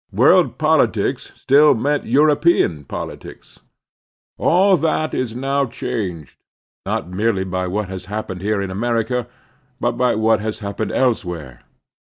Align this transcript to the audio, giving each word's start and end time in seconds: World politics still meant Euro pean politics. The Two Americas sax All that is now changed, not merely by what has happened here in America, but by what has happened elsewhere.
World 0.11 0.57
politics 0.57 1.31
still 1.35 1.75
meant 1.75 2.05
Euro 2.05 2.35
pean 2.35 2.85
politics. 2.85 3.59
The 4.39 4.45
Two 4.45 4.47
Americas 4.47 4.47
sax 4.47 4.47
All 4.49 4.77
that 4.77 5.13
is 5.13 5.35
now 5.35 5.65
changed, 5.67 6.39
not 6.87 7.11
merely 7.11 7.43
by 7.43 7.67
what 7.67 7.87
has 7.89 8.05
happened 8.05 8.41
here 8.41 8.63
in 8.63 8.71
America, 8.71 9.27
but 9.79 9.91
by 9.91 10.15
what 10.15 10.39
has 10.39 10.57
happened 10.61 10.91
elsewhere. 10.91 11.61